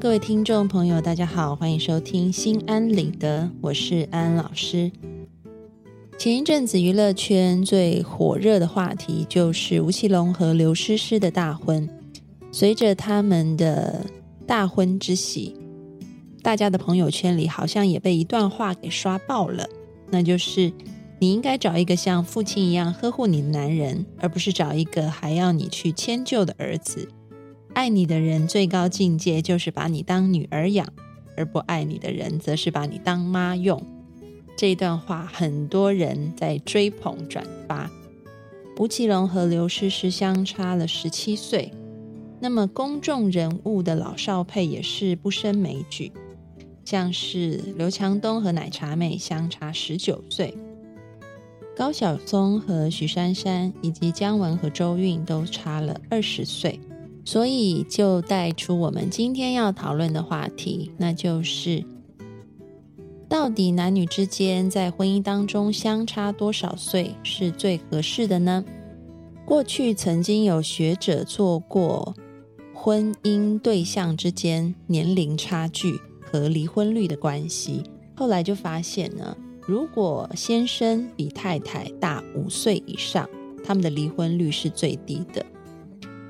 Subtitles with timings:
[0.00, 4.92] 各位听众朋友，大家好，欢迎收听《心安理得》，我是安老师。
[6.16, 11.88] 前一阵子娱乐圈最火热的话题就是吴奇隆和刘诗诗的大婚。
[12.52, 14.06] 随着他们的
[14.46, 15.56] 大婚之喜，
[16.42, 19.66] 大家的朋友圈里好像也被一段话给刷爆了，
[20.10, 20.72] 那就是
[21.18, 27.08] 你应该找一个像父亲一样呵护你的男人，而不是找一个还要你去迁就的儿子。
[27.78, 30.84] 爱你的人最高境界就是把你当女儿养，
[31.36, 33.80] 而不爱你的人则是把你当妈用。
[34.56, 37.88] 这段话很多人在追捧转发。
[38.78, 41.72] 吴奇隆和刘诗诗相差了十七岁，
[42.40, 46.10] 那么公众人物的老少配也是不胜枚举，
[46.84, 50.52] 像是刘强东和奶茶妹相差十九岁，
[51.76, 56.80] 高晓松和徐珊珊以及姜文和周韵都差了二十岁。
[57.28, 61.84] 所以就带出我们今天要讨论的话题，那就是
[63.28, 68.64] 到底男女之间在婚姻当中相差多少岁是最合适的呢？
[69.44, 72.14] 过去曾经有学者做过
[72.72, 77.82] 婚姻对象之间年龄差距和离婚率的关系，
[78.16, 83.28] 后来就发现呢，如果先生比太太大五岁以上，
[83.62, 85.44] 他们的离婚率是最低的。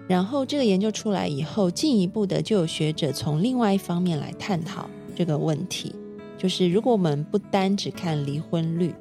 [0.08, 5.94] 然后这个研究出来以后，进一步的就有学者从另外一方面来探讨这个问题，
[6.38, 8.94] 就是如果我们不单只看离婚率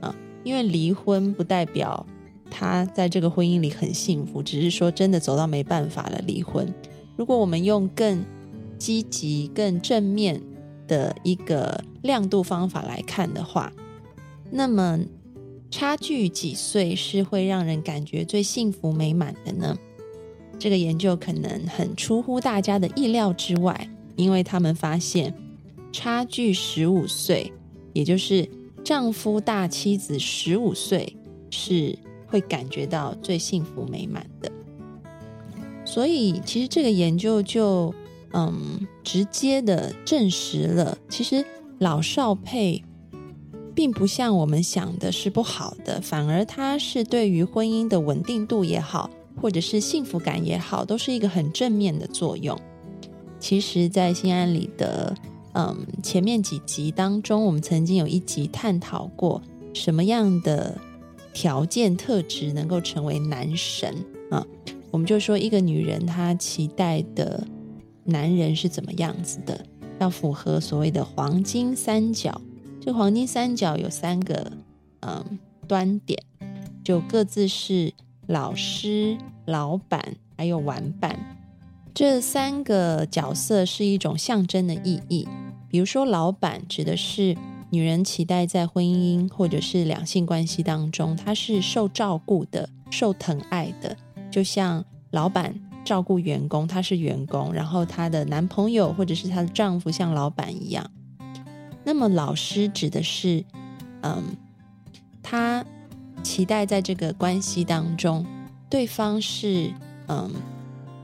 [0.00, 0.14] 啊，
[0.44, 2.06] 因为离婚不代表
[2.48, 6.72] 他在这个婚姻里很幸福，只是说真的走到没办法了离婚。
[7.16, 8.24] 如果我们用更
[8.78, 10.40] 积极、更正面
[10.86, 13.72] 的一个亮度方法来看的话，
[14.50, 15.00] 那么
[15.70, 19.76] 差距几岁是会让人感觉最幸福美满的呢？
[20.58, 25.34] 这个研究可能很出乎大家的意料之外，因为他们发现
[25.90, 27.52] 差距十五岁，
[27.92, 28.48] 也就是
[28.84, 31.16] 丈夫大妻子十五岁，
[31.50, 34.50] 是会感觉到最幸福美满的。
[35.84, 37.92] 所以，其实这个研究就
[38.32, 41.44] 嗯，直接的证实了，其实
[41.78, 42.82] 老少配
[43.74, 49.10] 并不像我们想的是不好的，反而它是对于婚姻的稳定度也好。
[49.40, 52.58] 或者是幸福感也好，都是一个很正面的作用。
[53.40, 55.12] 其实，在心安里的
[55.54, 59.42] 嗯前面几集当中，我们曾经有一集探讨过
[59.74, 60.78] 什么样的
[61.32, 63.92] 条件特质能够成为男神
[64.30, 64.46] 啊？
[64.92, 67.44] 我们就说一个女人她期待的
[68.04, 69.66] 男人是怎么样子的，
[69.98, 72.40] 要符合所谓的黄金三角。
[72.80, 74.52] 这黄金三角有三个
[75.00, 76.22] 嗯端点，
[76.84, 77.92] 就各自是。
[78.28, 81.18] 老师、老板还有玩伴，
[81.92, 85.28] 这三个角色是一种象征的意义。
[85.68, 87.36] 比如说，老板指的是
[87.70, 93.96] 女人期待在婚姻或者是两性关系当中，她是受照顾的、受疼爱的，
[94.30, 100.88] 就像老板照顾员工，她是员工，然后她的男朋友或者是她的丈夫像老板一样。
[101.84, 103.44] 那么，老师指的是，
[104.02, 104.22] 嗯，
[105.22, 105.64] 他。
[106.22, 108.24] 期待在这个关系当中，
[108.70, 109.72] 对方是
[110.08, 110.30] 嗯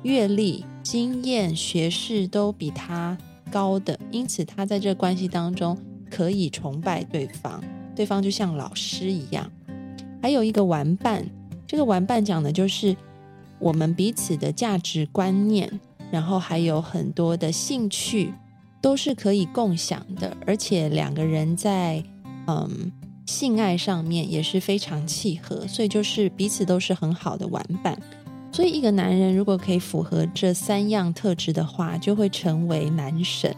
[0.03, 3.19] 阅历、经验、学识都比他
[3.51, 5.77] 高的，因此他在这关系当中
[6.11, 7.62] 可以崇拜对方，
[7.95, 9.51] 对方就像老师一样。
[10.22, 11.28] 还有一个玩伴，
[11.66, 12.97] 这个玩伴讲的就是
[13.59, 18.33] 我们彼此的价值观念，然后还有很多的兴趣
[18.81, 22.03] 都是可以共享的，而且两个人在
[22.47, 22.92] 嗯。
[23.28, 27.95] 性爱上面也是非常契合，所以就是彼此都是很好的玩伴。
[28.51, 33.54] 所以一个男人如果可以符合这三样特质的话，就会成为男神。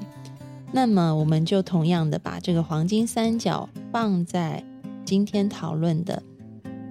[0.73, 4.61] 那么我们就同样的把这个黄金三角放在
[5.05, 6.21] 今天讨论的，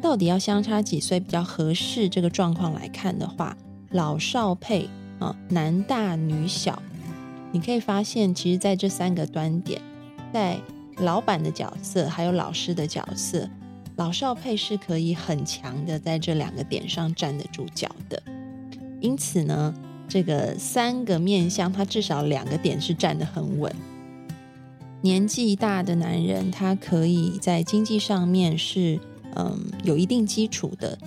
[0.02, 3.58] 到底要相差几岁比较合适这个状况来看的话，
[3.92, 4.88] 老少配
[5.20, 6.82] 啊，男大女小，
[7.52, 9.82] 你可以发现，其实在这三个端点，
[10.32, 10.58] 在。
[11.00, 13.50] 老板的角色还有老师的角色，
[13.96, 18.22] 老少配是可以很强的在这两个点上站得住脚的。
[19.00, 19.74] 因此呢，
[20.08, 23.74] 这个三个面相，他至少两个点是站得很稳。
[25.02, 29.00] 年纪大的男人，他可以在经济上面是
[29.36, 30.98] 嗯有一定基础的，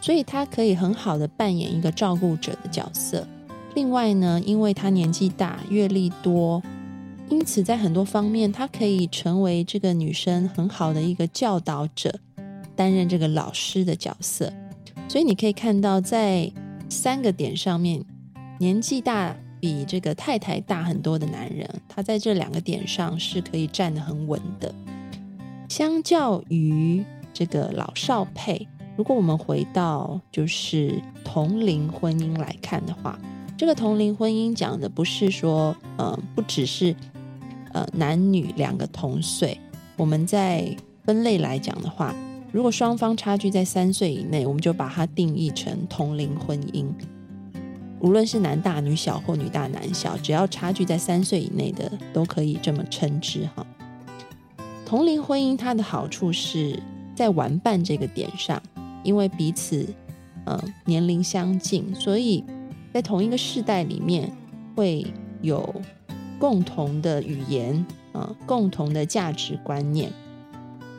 [0.00, 3.26] 所以他可以很好的扮演一个照顾者的角色。
[3.74, 6.62] 另外呢，因为他年纪大、阅历多，
[7.32, 12.20] 因此在很多方面，他可以成为这个女生很好的一个教导者，
[12.76, 14.52] 担任这个老师的角色。
[15.08, 16.52] 所以你可以看到，在
[16.90, 18.04] 三个点上面，
[18.58, 24.74] 年纪大比这个太太大很多的男人，他在这两个点上是可以站得很稳的。
[25.70, 27.02] 相较于
[27.32, 33.18] 这个老少配，如果我们回到就是同龄婚姻来看的话。
[33.56, 36.96] 这个同龄婚姻讲的不是说，呃，不只是
[37.72, 39.58] 呃男女两个同岁。
[39.96, 42.14] 我们在分类来讲的话，
[42.52, 46.86] 如果双方差距在三岁以内，我们就把它定义成同龄婚姻。
[48.00, 53.66] 无论是男大女小或女大男小，只要差距在三岁以内的，都可以这么称之哈。
[54.86, 56.82] 同龄婚姻它的好处是
[57.14, 58.60] 在玩伴这个点上，
[59.02, 59.86] 因为彼此
[60.44, 62.44] 呃年龄相近，所以。
[62.94, 64.30] 在同一个世代里面，
[64.76, 65.02] 会
[65.40, 65.66] 有
[66.42, 70.12] 共同的语言啊，共同的价值观念。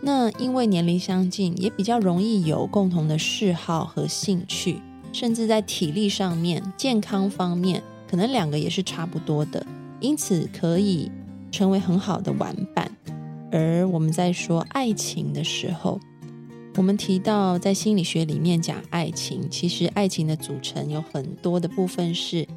[0.02, 4.80] 那因为年龄相近，也比较容易有共同的嗜好和兴趣，
[5.12, 9.68] 甚至在体力上面、健康方面，可能两个也是差不多的，
[10.00, 11.12] 因此可以
[11.52, 12.90] 成为很好的玩伴。
[13.52, 16.00] 而我们在说爱情的时候，
[16.78, 22.48] 我们提到，在心理学里面讲爱情，其实爱情的组成有很多的部分是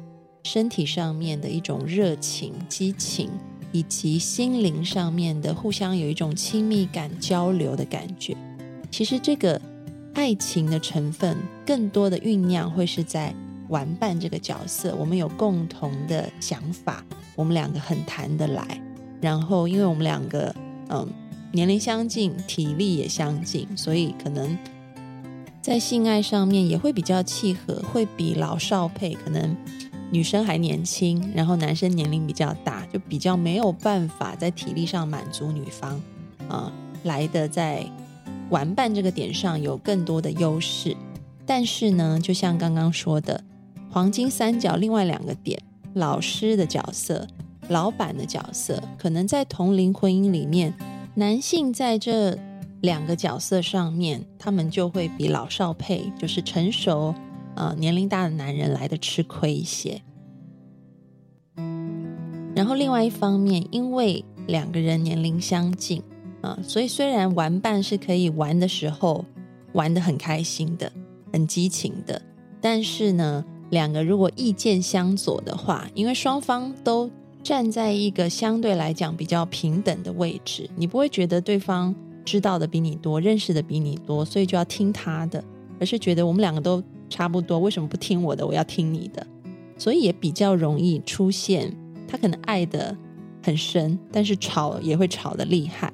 [0.47, 3.29] 身体上面的一种热情、激情，
[3.71, 8.35] 以及心灵上面的互相有一种亲密感、交流的感觉。
[8.89, 9.61] 其实这个
[10.13, 13.33] 爱情的成分，更多的酝酿会是在
[13.67, 14.95] 玩伴这个角色。
[14.95, 17.03] 我们有共同的想法，
[17.35, 18.81] 我们两个很谈得来，
[19.19, 20.55] 然后因为我们两个，
[20.89, 21.05] 嗯。
[21.53, 24.55] 年龄相近，体力也相近，所以可能
[25.61, 29.55] 在性爱上面也会比较契合，会比老少配可能
[30.09, 36.01] 女生还年轻，然后男生年龄比较大，就比较没有办法在体力上满足女方
[36.47, 36.71] 啊，
[37.03, 37.85] 来的在
[38.49, 40.95] 玩伴这个点上有更多的优势。
[41.45, 43.43] 但是呢，就像刚刚说的，
[43.89, 45.61] 黄金三角另外两个点，
[45.93, 47.27] 老师的角色、
[47.69, 50.73] 老板的角色，可能在同龄婚姻里面。
[51.15, 52.37] 男性在这
[52.81, 57.15] 两个角色上面，他们就会比老少配，就是成熟、
[57.57, 60.01] 呃年龄大的男人来的吃亏一些。
[62.55, 66.01] 然后另外一方面，因为两个人年龄相近
[66.41, 69.25] 啊，所以虽然玩伴是可以玩的时候
[69.73, 70.91] 玩的很开心的、
[71.33, 72.21] 很激情的，
[72.61, 77.09] 但是呢，两个如果意见相左的话，因为双方都。
[77.43, 81.95] 站在一个相对来讲比较平等的位置，你不会觉得对方
[82.25, 85.41] 知道的比你多，认识的比你多，所以就要听他的，
[85.79, 89.25] 而是觉得我们两个都差不多，为什么不听我的，我要听你的？
[89.77, 91.71] 所以也比较容易出现
[92.07, 92.95] 他可能爱的
[93.43, 95.93] 很深，但是吵也会吵得厉害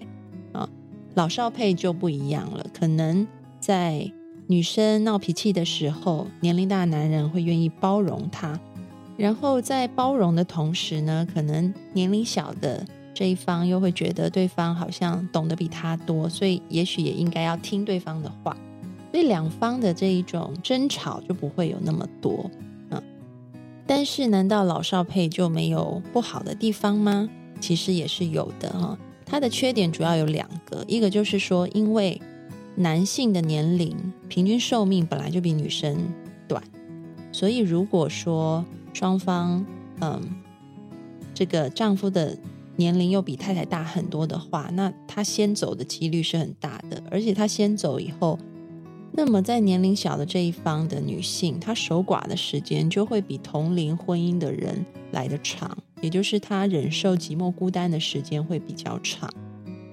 [0.54, 0.68] 啊。
[1.16, 3.28] 老少配就不一样了，可能
[3.60, 4.12] 在
[4.48, 8.60] 女生闹脾气的时候，年龄大的男人会愿意包容她。
[9.16, 12.84] 然后在包容的同时呢，可能年龄小的
[13.14, 18.58] 这一方又会觉得对方好像懂得比他多，所以也许也应该要听对方的话，
[19.14, 22.50] 所以两方的这一种争吵就不会有那么多。
[22.90, 23.00] 嗯，
[23.86, 27.30] 但是难道老少配就没有不好的地方吗？
[27.60, 28.98] 其实也是有的哈。
[29.24, 32.20] 它的缺点主要有两个，一个就是说，因为
[32.74, 33.96] 男性的年龄
[34.28, 35.96] 平均寿命本来就比女生
[36.48, 36.64] 短，
[37.32, 39.64] 所以如果说双方，
[40.02, 40.20] 嗯，
[41.36, 42.36] 这个丈夫的
[42.78, 47.04] 年龄又比太太大很多的话，那他先走的几率是很大的。
[47.12, 48.40] 而且他先走以后，
[49.16, 59.30] 那么在年龄小的这一方的女性，她守寡的时间就会比同龄婚姻的人来的长，也就是她忍受寂寞孤单的时间会比较长。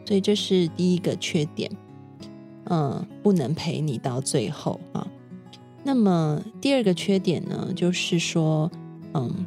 [0.07, 1.71] 所以这是第一个缺点，
[2.65, 5.07] 嗯，不能陪你到最后啊。
[5.85, 8.71] 那么第二个缺点呢，就是说。
[9.13, 9.45] 嗯，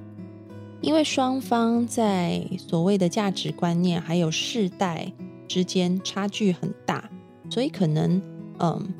[0.82, 5.10] 因为双方在所谓的价值观念还有世代
[5.48, 7.10] 之间差距很大，
[7.50, 8.22] 所以可能
[8.60, 8.94] 嗯，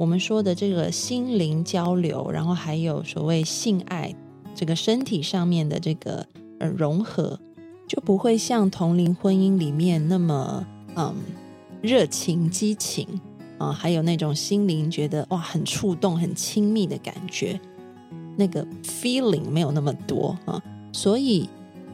[0.00, 4.16] 我们说的这个心灵交流，然后还有所谓性爱
[4.54, 6.26] 这个身体上面的这个
[6.58, 7.38] 呃融合，
[7.86, 10.66] 就不会像同龄婚姻里面那么
[10.96, 11.14] 嗯
[11.82, 13.06] 热情激情
[13.58, 17.60] 啊，还有那种心灵觉得哇很触动、很亲密的感觉。
[18.38, 20.62] 那个 feeling 没有那么多啊，
[20.94, 21.46] 所以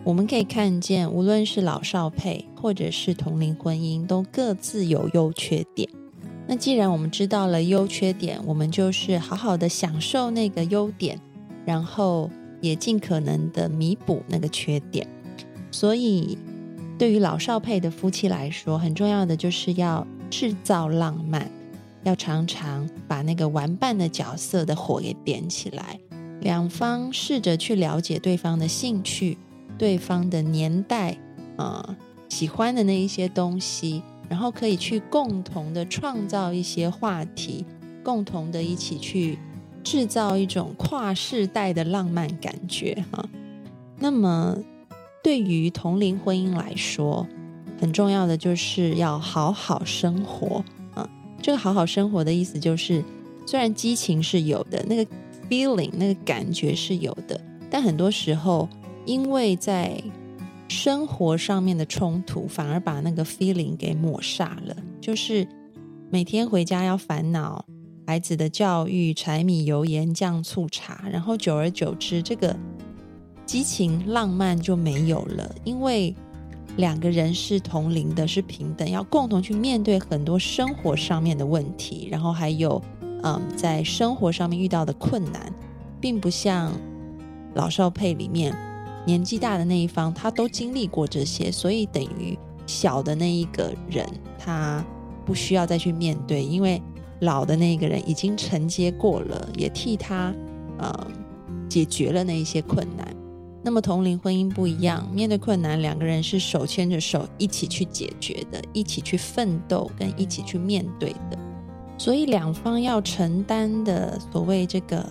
[0.05, 5.91] 我们可以看见，无论是老少配或者是同龄婚姻，都各自有优缺点。
[6.47, 11.21] 那既然我们知道了优缺点，我们就是好好的享受那个优点，
[11.65, 15.07] 然后也尽可能的弥补那个缺点。
[15.73, 16.39] 所以，
[16.97, 21.51] 对于老少配的夫妻来说，很重要的就是要制造浪漫，
[22.05, 25.99] 要常常把那个玩伴的角色的火给点起来。
[26.41, 29.37] 两方试着去了解对方的兴趣、
[29.77, 31.19] 对方的年代
[31.57, 31.97] 啊，
[32.29, 37.65] 喜欢的那一些东西，然后可以去共同的创造一些话题，
[38.03, 39.39] 共同的一起去
[39.83, 43.29] 制造一种跨世代的浪漫感觉哈。
[43.99, 44.57] 那么，
[45.23, 47.27] 对于同龄婚姻来说，
[47.81, 50.65] 很重要的就是要好好生活
[50.95, 51.09] 啊。
[51.41, 53.05] 这个好好生活的意思就是，
[53.47, 55.11] 虽然激情是有的，那个。
[55.49, 57.41] feeling 那个感觉是有的，
[57.71, 58.69] 但很多时候
[59.05, 60.03] 因为在
[60.69, 64.77] 生活上面的冲突，反而把那个 feeling 给抹煞了。
[65.01, 65.47] 就是
[66.11, 67.65] 每天回家要烦恼
[68.07, 72.57] 孩子的教育、柴米油盐酱醋茶，然后久而久之，这个
[73.45, 75.55] 激情浪漫就没有了。
[75.65, 76.15] 因为
[76.77, 82.83] 两个人是同龄的，是平等，要共同去面对很多生活上面的问题，然后还有。
[83.23, 85.53] 嗯，在生活上面遇到的困难，
[86.01, 86.71] 并不像
[87.55, 88.55] 老少配里面
[89.07, 92.37] 年纪大的那一方，他都经历过这些，所以等于
[92.67, 94.05] 小的那一个人，
[94.39, 94.85] 他
[95.25, 96.83] 不需要再去面对，因为
[97.21, 100.35] 老的那个人已经承接过了，也替他
[100.79, 101.07] 呃
[101.69, 103.07] 解决了那一些困难。
[103.63, 111.39] 那么同龄婚姻不一样，面对困难，两个人是手牵着手一起去解决的，一起去奋斗，跟一起去面对的。
[111.99, 115.05] 所以两方要承担的所谓这个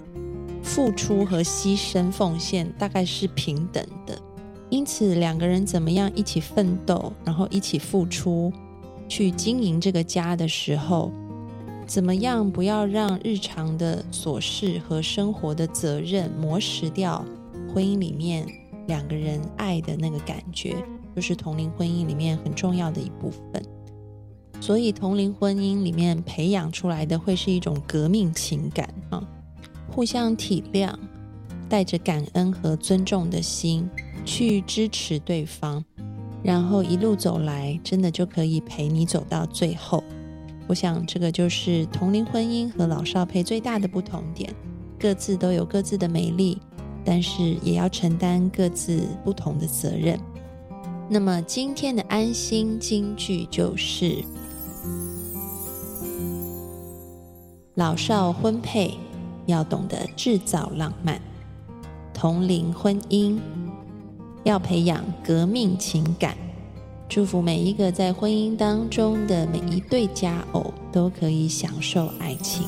[0.66, 4.20] 付出和牺牲奉献，大概是平等的。
[4.70, 8.52] 因此，两个人怎么样一起奋斗，然后一起付出，
[9.08, 11.12] 去经营这个家的时候，
[11.86, 17.24] 怎么样不要让日常的琐事和生活的责任磨蚀掉
[17.74, 18.46] 婚姻里面
[18.88, 20.76] 两个人爱的那个感觉，
[21.16, 23.64] 就是同龄婚姻里面很重要的一部分。
[24.60, 29.24] 所以，同龄婚姻里面培养出来的会是一种革命情感啊，
[29.90, 30.94] 互相体谅，
[31.70, 33.90] 带着感恩和尊重的心
[34.26, 35.84] 去支持对方，
[36.44, 40.04] 然后一路走来，真的就可以陪你走到最后。
[40.68, 44.54] 我想，这个就是同龄婚姻和老少配最大的不同点，
[45.00, 46.58] 各自都有各自的美丽，
[47.04, 50.20] 但是也要承担各自不同的责任。
[51.08, 54.24] 那么，今天的安心金句就是。
[57.76, 58.98] 老少婚配
[59.46, 61.20] 要懂得制造浪漫，
[62.14, 63.40] 同龄婚姻
[64.44, 66.36] 要培养革命情感。
[67.08, 72.68] 祝福每一个在婚姻当中的每一对佳偶都可以享受爱情。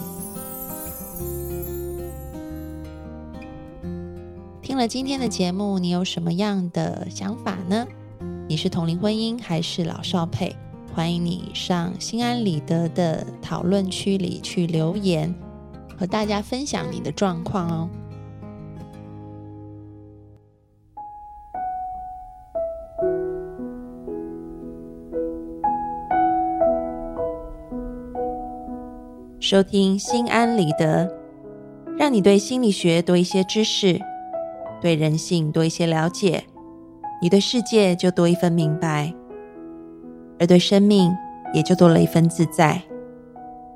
[4.62, 7.88] 听了今天的节目，你有什么样的想法呢？
[8.48, 10.55] 你是同龄婚姻还是老少配？
[10.93, 15.34] 欢迎你上心安理得的讨论区里去留言，
[15.97, 17.89] 和大家分享你的状况哦。
[29.39, 31.09] 收听心安理得，
[31.97, 33.97] 让你对心理学多一些知识，
[34.81, 36.43] 对人性多一些了解，
[37.21, 39.13] 你对世界就多一份明白。
[40.39, 41.15] 而对生命
[41.53, 42.81] 也就多了一份自在。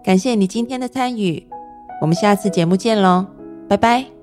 [0.03, 1.47] 感谢你今天的参与，
[2.01, 3.27] 我们下次节目见喽，
[3.69, 4.20] 拜拜。